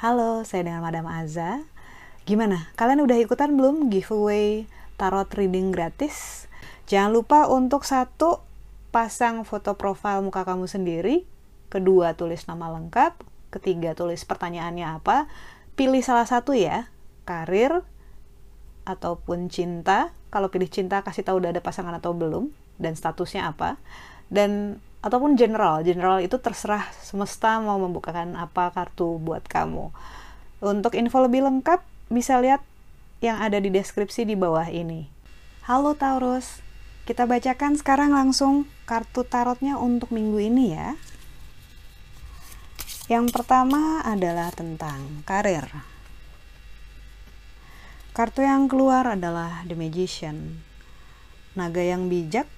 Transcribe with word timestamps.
Halo, 0.00 0.48
saya 0.48 0.64
dengan 0.64 0.80
Madam 0.80 1.04
Aza. 1.10 1.60
Gimana? 2.24 2.72
Kalian 2.78 3.04
udah 3.04 3.20
ikutan 3.20 3.52
belum 3.52 3.92
giveaway 3.92 4.64
tarot 4.96 5.28
reading 5.36 5.76
gratis? 5.76 6.48
Jangan 6.88 7.12
lupa 7.12 7.50
untuk 7.52 7.84
satu 7.84 8.40
pasang 8.90 9.44
foto 9.44 9.76
profil 9.76 10.24
muka 10.24 10.48
kamu 10.48 10.66
sendiri, 10.66 11.28
kedua 11.68 12.16
tulis 12.16 12.48
nama 12.48 12.72
lengkap, 12.74 13.18
ketiga 13.52 13.92
tulis 13.92 14.24
pertanyaannya 14.24 14.88
apa, 14.88 15.28
pilih 15.78 16.00
salah 16.00 16.24
satu 16.24 16.56
ya, 16.56 16.88
karir 17.28 17.84
ataupun 18.96 19.50
cinta. 19.52 20.10
Kalau 20.30 20.50
pilih 20.50 20.70
cinta 20.70 21.02
kasih 21.02 21.26
tahu 21.26 21.42
udah 21.42 21.50
ada 21.54 21.62
pasangan 21.62 21.94
atau 21.96 22.14
belum 22.14 22.50
dan 22.78 22.94
statusnya 22.94 23.50
apa. 23.50 23.78
Dan 24.30 24.82
ataupun 25.00 25.34
general. 25.36 25.82
General 25.82 26.20
itu 26.20 26.36
terserah 26.38 26.86
semesta 27.00 27.58
mau 27.58 27.80
membukakan 27.80 28.36
apa 28.36 28.70
kartu 28.70 29.16
buat 29.20 29.44
kamu. 29.48 29.90
Untuk 30.60 30.92
info 30.94 31.24
lebih 31.24 31.44
lengkap 31.44 31.80
bisa 32.12 32.36
lihat 32.38 32.60
yang 33.24 33.40
ada 33.40 33.60
di 33.60 33.68
deskripsi 33.72 34.28
di 34.28 34.36
bawah 34.36 34.68
ini. 34.68 35.08
Halo 35.68 35.92
Taurus, 35.96 36.64
kita 37.04 37.28
bacakan 37.28 37.76
sekarang 37.76 38.16
langsung 38.16 38.68
kartu 38.88 39.24
tarotnya 39.24 39.76
untuk 39.76 40.12
minggu 40.12 40.40
ini 40.40 40.64
ya. 40.72 40.96
Yang 43.10 43.34
pertama 43.34 44.06
adalah 44.06 44.54
tentang 44.54 45.26
karir. 45.26 45.89
Kartu 48.10 48.42
yang 48.42 48.66
keluar 48.66 49.06
adalah 49.06 49.62
The 49.70 49.78
Magician. 49.78 50.66
Naga 51.54 51.78
yang 51.78 52.10
bijak, 52.10 52.50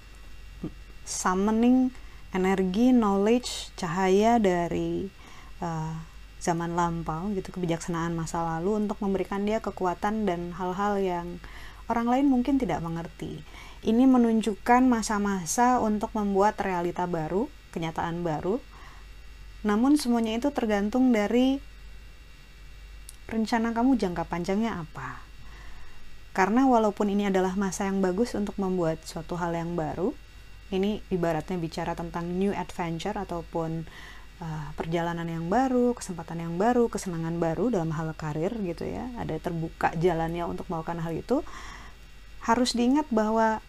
summoning 1.05 1.93
energi, 2.33 2.89
knowledge, 2.89 3.69
cahaya 3.77 4.41
dari 4.41 5.13
uh, 5.61 5.93
zaman 6.41 6.73
lampau 6.73 7.29
gitu, 7.37 7.53
kebijaksanaan 7.53 8.17
masa 8.17 8.41
lalu 8.41 8.81
untuk 8.81 8.97
memberikan 9.05 9.45
dia 9.45 9.61
kekuatan 9.61 10.25
dan 10.25 10.57
hal-hal 10.57 10.97
yang 10.97 11.37
orang 11.93 12.09
lain 12.09 12.27
mungkin 12.33 12.57
tidak 12.57 12.81
mengerti. 12.81 13.45
Ini 13.85 14.09
menunjukkan 14.09 14.89
masa-masa 14.89 15.85
untuk 15.85 16.17
membuat 16.17 16.57
realita 16.65 17.05
baru, 17.05 17.53
kenyataan 17.77 18.25
baru. 18.25 18.57
Namun 19.69 20.01
semuanya 20.01 20.33
itu 20.33 20.49
tergantung 20.49 21.13
dari 21.13 21.61
rencana 23.29 23.77
kamu 23.77 24.01
jangka 24.01 24.25
panjangnya 24.25 24.81
apa. 24.81 25.32
Karena 26.33 26.65
walaupun 26.65 27.13
ini 27.13 27.29
adalah 27.29 27.53
masa 27.61 27.85
yang 27.85 28.01
bagus 28.01 28.33
untuk 28.33 28.57
membuat 28.57 29.05
suatu 29.05 29.37
hal 29.37 29.53
yang 29.53 29.77
baru, 29.77 30.17
ini 30.73 31.05
ibaratnya 31.13 31.61
bicara 31.61 31.93
tentang 31.93 32.25
new 32.25 32.57
adventure 32.57 33.13
ataupun 33.13 33.85
uh, 34.41 34.69
perjalanan 34.73 35.29
yang 35.29 35.53
baru, 35.53 35.93
kesempatan 35.93 36.41
yang 36.41 36.57
baru, 36.57 36.89
kesenangan 36.89 37.37
baru 37.37 37.69
dalam 37.69 37.93
hal 37.93 38.17
karir 38.17 38.57
gitu 38.65 38.89
ya. 38.89 39.13
Ada 39.21 39.45
terbuka 39.45 39.93
jalannya 40.01 40.49
untuk 40.49 40.65
melakukan 40.73 41.05
hal 41.05 41.13
itu. 41.13 41.45
Harus 42.43 42.73
diingat 42.73 43.07
bahwa 43.13 43.61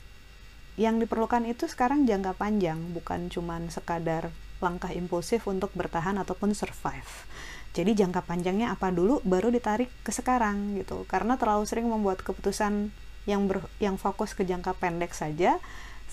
yang 0.79 0.97
diperlukan 0.97 1.45
itu 1.45 1.69
sekarang 1.69 2.09
jangka 2.09 2.33
panjang, 2.33 2.79
bukan 2.95 3.29
cuman 3.29 3.69
sekadar 3.69 4.33
langkah 4.63 4.89
impulsif 4.95 5.45
untuk 5.45 5.69
bertahan 5.75 6.15
ataupun 6.17 6.55
survive. 6.55 7.27
Jadi 7.73 7.97
jangka 7.97 8.21
panjangnya 8.25 8.69
apa 8.73 8.93
dulu 8.93 9.19
baru 9.25 9.49
ditarik 9.49 9.89
ke 10.05 10.13
sekarang 10.13 10.77
gitu. 10.77 11.09
Karena 11.09 11.35
terlalu 11.41 11.65
sering 11.65 11.89
membuat 11.89 12.21
keputusan 12.21 12.93
yang 13.25 13.49
ber, 13.49 13.65
yang 13.81 13.97
fokus 13.97 14.37
ke 14.37 14.45
jangka 14.45 14.77
pendek 14.77 15.11
saja 15.15 15.57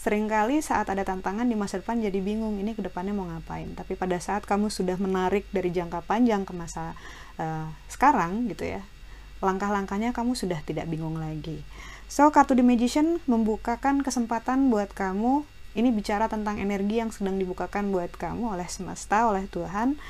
Seringkali 0.01 0.65
saat 0.65 0.89
ada 0.89 1.05
tantangan 1.05 1.45
di 1.45 1.53
masa 1.53 1.77
depan 1.77 2.01
jadi 2.01 2.25
bingung 2.25 2.57
ini 2.57 2.73
ke 2.73 2.81
depannya 2.81 3.13
mau 3.13 3.29
ngapain. 3.29 3.69
Tapi 3.77 4.01
pada 4.01 4.17
saat 4.17 4.49
kamu 4.49 4.73
sudah 4.73 4.97
menarik 4.97 5.45
dari 5.53 5.69
jangka 5.69 6.09
panjang 6.09 6.49
ke 6.49 6.57
masa 6.57 6.97
uh, 7.37 7.69
sekarang 7.85 8.49
gitu 8.49 8.65
ya, 8.65 8.81
langkah-langkahnya 9.45 10.17
kamu 10.17 10.33
sudah 10.33 10.57
tidak 10.65 10.89
bingung 10.89 11.21
lagi. 11.21 11.61
So, 12.09 12.33
kartu 12.33 12.57
The 12.57 12.65
Magician 12.65 13.21
membukakan 13.29 14.01
kesempatan 14.01 14.73
buat 14.73 14.89
kamu. 14.97 15.45
Ini 15.77 15.93
bicara 15.93 16.33
tentang 16.33 16.57
energi 16.57 16.97
yang 16.97 17.13
sedang 17.13 17.37
dibukakan 17.37 17.93
buat 17.93 18.11
kamu 18.17 18.57
oleh 18.57 18.73
semesta, 18.73 19.29
oleh 19.29 19.53
Tuhan, 19.53 20.01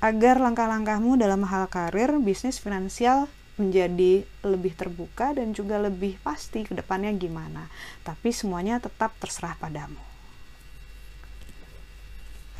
agar 0.00 0.36
langkah-langkahmu 0.38 1.16
dalam 1.16 1.44
hal 1.48 1.66
karir, 1.72 2.20
bisnis, 2.20 2.60
finansial 2.60 3.28
menjadi 3.56 4.28
lebih 4.44 4.76
terbuka 4.76 5.32
dan 5.32 5.56
juga 5.56 5.80
lebih 5.80 6.20
pasti 6.20 6.68
ke 6.68 6.76
depannya 6.76 7.12
gimana. 7.16 7.72
Tapi 8.04 8.28
semuanya 8.28 8.76
tetap 8.76 9.16
terserah 9.16 9.56
padamu. 9.56 10.00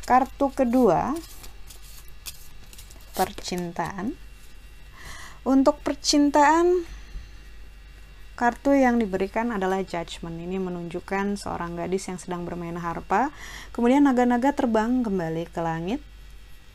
Kartu 0.07 0.49
kedua, 0.55 1.13
percintaan. 3.13 4.17
Untuk 5.47 5.79
percintaan, 5.85 6.83
kartu 8.35 8.75
yang 8.75 8.97
diberikan 8.97 9.53
adalah 9.53 9.83
judgment. 9.85 10.37
Ini 10.37 10.57
menunjukkan 10.59 11.37
seorang 11.39 11.77
gadis 11.77 12.09
yang 12.09 12.19
sedang 12.19 12.43
bermain 12.43 12.75
harpa. 12.75 13.29
Kemudian 13.71 14.05
naga-naga 14.07 14.51
terbang 14.55 15.05
kembali 15.05 15.45
ke 15.51 15.61
langit. 15.61 16.01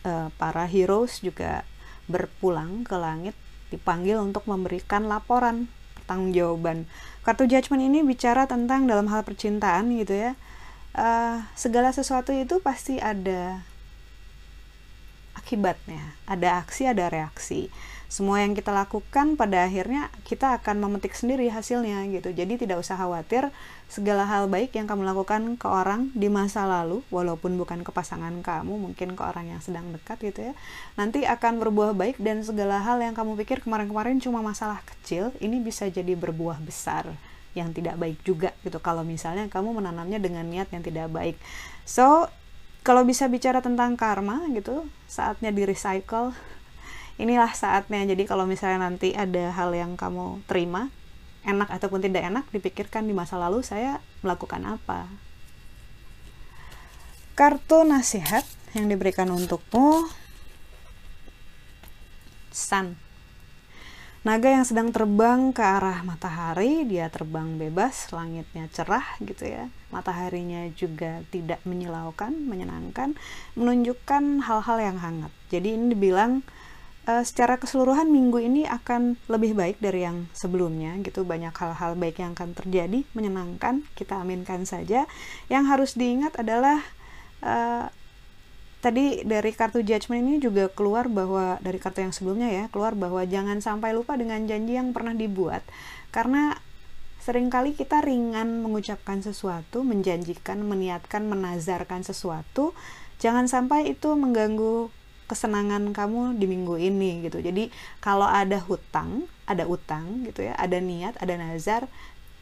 Uh, 0.03 0.35
para 0.35 0.67
heroes 0.67 1.23
juga 1.23 1.63
berpulang 2.11 2.83
ke 2.83 2.99
langit 2.99 3.39
dipanggil 3.71 4.19
untuk 4.19 4.51
memberikan 4.51 5.07
laporan 5.07 5.71
pertanggungjawaban. 5.95 6.91
Kartu 7.23 7.47
judgment 7.47 7.87
ini 7.87 8.03
bicara 8.03 8.51
tentang 8.51 8.91
dalam 8.91 9.07
hal 9.07 9.23
percintaan 9.23 9.95
gitu 9.95 10.19
ya. 10.19 10.33
Uh, 10.93 11.47
segala 11.55 11.95
sesuatu 11.95 12.35
itu 12.35 12.59
pasti 12.59 12.99
ada 12.99 13.63
akibatnya, 15.39 16.19
ada 16.27 16.59
aksi, 16.59 16.91
ada 16.91 17.07
reaksi 17.07 17.71
semua 18.13 18.45
yang 18.45 18.53
kita 18.53 18.77
lakukan 18.77 19.41
pada 19.41 19.65
akhirnya 19.65 20.13
kita 20.29 20.61
akan 20.61 20.85
memetik 20.85 21.17
sendiri 21.17 21.49
hasilnya 21.49 22.05
gitu. 22.13 22.29
Jadi 22.29 22.61
tidak 22.61 22.85
usah 22.85 23.01
khawatir 23.01 23.49
segala 23.89 24.29
hal 24.29 24.53
baik 24.53 24.77
yang 24.77 24.85
kamu 24.85 25.01
lakukan 25.01 25.57
ke 25.57 25.65
orang 25.65 26.13
di 26.13 26.29
masa 26.29 26.69
lalu 26.69 27.01
walaupun 27.09 27.57
bukan 27.57 27.81
ke 27.81 27.89
pasangan 27.89 28.45
kamu 28.45 28.69
mungkin 28.77 29.17
ke 29.17 29.23
orang 29.25 29.57
yang 29.57 29.61
sedang 29.65 29.89
dekat 29.97 30.21
gitu 30.29 30.53
ya 30.53 30.55
nanti 30.97 31.25
akan 31.25 31.61
berbuah 31.61 31.97
baik 31.97 32.21
dan 32.21 32.45
segala 32.45 32.81
hal 32.85 33.01
yang 33.01 33.17
kamu 33.17 33.33
pikir 33.45 33.65
kemarin-kemarin 33.65 34.21
cuma 34.21 34.45
masalah 34.45 34.81
kecil 34.85 35.33
ini 35.41 35.61
bisa 35.65 35.89
jadi 35.89 36.13
berbuah 36.13 36.61
besar 36.61 37.09
yang 37.57 37.73
tidak 37.73 37.97
baik 37.97 38.21
juga 38.25 38.53
gitu. 38.61 38.77
Kalau 38.81 39.09
misalnya 39.09 39.49
kamu 39.49 39.81
menanamnya 39.81 40.21
dengan 40.21 40.45
niat 40.45 40.69
yang 40.69 40.85
tidak 40.85 41.09
baik. 41.09 41.37
So 41.89 42.29
kalau 42.85 43.09
bisa 43.09 43.25
bicara 43.29 43.65
tentang 43.65 43.97
karma 43.97 44.45
gitu 44.53 44.85
saatnya 45.09 45.49
di 45.49 45.65
recycle 45.65 46.37
inilah 47.23 47.55
saatnya. 47.55 48.03
Jadi 48.03 48.27
kalau 48.27 48.45
misalnya 48.45 48.91
nanti 48.91 49.15
ada 49.15 49.55
hal 49.55 49.71
yang 49.71 49.95
kamu 49.95 50.43
terima 50.51 50.91
enak 51.47 51.71
ataupun 51.71 52.03
tidak 52.03 52.27
enak 52.27 52.45
dipikirkan 52.51 53.07
di 53.07 53.15
masa 53.15 53.39
lalu 53.39 53.63
saya 53.63 54.03
melakukan 54.27 54.63
apa. 54.67 55.07
Kartu 57.39 57.87
nasihat 57.87 58.45
yang 58.75 58.91
diberikan 58.91 59.31
untukmu. 59.31 60.07
Sun. 62.53 63.01
Naga 64.23 64.55
yang 64.55 64.63
sedang 64.63 64.95
terbang 64.95 65.51
ke 65.51 65.67
arah 65.67 66.07
matahari 66.07 66.87
dia 66.87 67.11
terbang 67.11 67.59
bebas 67.59 68.07
langitnya 68.15 68.71
cerah 68.71 69.03
gitu 69.19 69.51
ya. 69.51 69.67
Mataharinya 69.91 70.71
juga 70.79 71.27
tidak 71.35 71.59
menyilaukan 71.67 72.31
menyenangkan 72.31 73.19
menunjukkan 73.59 74.47
hal-hal 74.47 74.79
yang 74.79 75.03
hangat. 75.03 75.33
Jadi 75.51 75.75
ini 75.75 75.91
dibilang 75.91 76.47
uh, 77.07 77.25
secara 77.27 77.59
keseluruhan 77.59 78.09
minggu 78.11 78.39
ini 78.39 78.63
akan 78.67 79.19
lebih 79.27 79.57
baik 79.57 79.79
dari 79.83 80.07
yang 80.07 80.27
sebelumnya 80.35 80.95
gitu. 81.03 81.27
Banyak 81.27 81.55
hal-hal 81.55 81.99
baik 81.99 82.23
yang 82.23 82.35
akan 82.35 82.55
terjadi 82.55 83.03
menyenangkan 83.17 83.87
kita 83.99 84.21
aminkan 84.23 84.67
saja. 84.69 85.07
Yang 85.51 85.65
harus 85.67 85.91
diingat 85.99 86.39
adalah 86.39 86.83
uh, 87.43 87.91
tadi 88.83 89.23
dari 89.23 89.51
kartu 89.55 89.83
judgment 89.87 90.27
ini 90.27 90.37
juga 90.43 90.67
keluar 90.71 91.07
bahwa 91.07 91.59
dari 91.63 91.79
kartu 91.79 92.03
yang 92.03 92.15
sebelumnya 92.15 92.51
ya 92.51 92.65
keluar 92.71 92.99
bahwa 92.99 93.23
jangan 93.23 93.63
sampai 93.63 93.95
lupa 93.95 94.19
dengan 94.19 94.43
janji 94.47 94.75
yang 94.75 94.91
pernah 94.91 95.15
dibuat. 95.15 95.63
Karena 96.11 96.59
sering 97.23 97.55
kali 97.55 97.79
kita 97.79 98.03
ringan 98.03 98.67
mengucapkan 98.67 99.23
sesuatu 99.23 99.87
menjanjikan 99.87 100.59
meniatkan 100.59 101.23
menazarkan 101.31 102.03
sesuatu 102.03 102.75
jangan 103.23 103.47
sampai 103.47 103.95
itu 103.95 104.11
mengganggu 104.19 104.91
kesenangan 105.33 105.97
kamu 105.97 106.37
di 106.37 106.45
minggu 106.45 106.77
ini 106.77 107.25
gitu. 107.25 107.41
Jadi 107.41 107.73
kalau 108.05 108.29
ada 108.29 108.61
hutang 108.61 109.25
ada 109.49 109.65
utang 109.65 110.29
gitu 110.29 110.45
ya 110.45 110.53
ada 110.61 110.77
niat 110.77 111.17
ada 111.17 111.41
nazar 111.41 111.89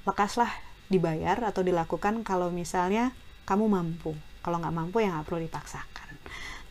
lekaslah 0.02 0.50
dibayar 0.90 1.38
atau 1.46 1.62
dilakukan 1.62 2.26
kalau 2.26 2.50
misalnya 2.50 3.14
kamu 3.46 3.70
mampu. 3.70 4.18
Kalau 4.42 4.58
nggak 4.58 4.74
mampu 4.74 4.98
ya 5.06 5.14
nggak 5.14 5.26
perlu 5.30 5.40
dipaksakan. 5.46 6.18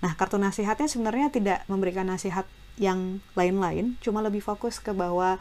Nah 0.03 0.11
kartu 0.19 0.35
nasihatnya 0.35 0.91
sebenarnya 0.91 1.31
tidak 1.31 1.63
memberikan 1.71 2.07
nasihat 2.11 2.43
yang 2.75 3.23
lain-lain. 3.35 3.95
Cuma 4.03 4.19
lebih 4.19 4.43
fokus 4.43 4.79
ke 4.79 4.95
bahwa 4.95 5.39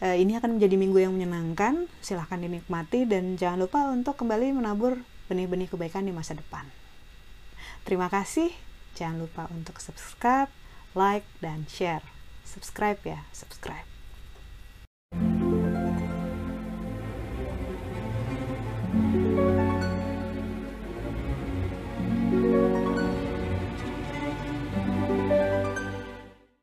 e, 0.00 0.20
ini 0.20 0.36
akan 0.36 0.60
menjadi 0.60 0.76
minggu 0.76 0.98
yang 1.00 1.12
menyenangkan 1.16 1.88
silahkan 2.04 2.40
dinikmati 2.40 3.08
dan 3.08 3.36
jangan 3.40 3.64
lupa 3.64 3.88
untuk 3.92 4.16
kembali 4.16 4.56
menabur 4.56 5.00
benih-benih 5.28 5.72
kebaikan 5.72 6.04
di 6.04 6.12
masa 6.12 6.36
depan. 6.36 6.68
Terima 7.84 8.12
kasih. 8.12 8.52
Jangan 8.94 9.26
lupa 9.26 9.50
untuk 9.50 9.82
subscribe, 9.82 10.50
like, 10.94 11.26
dan 11.42 11.66
share. 11.66 12.06
Subscribe 12.46 13.02
ya, 13.02 13.26
subscribe. 13.34 13.93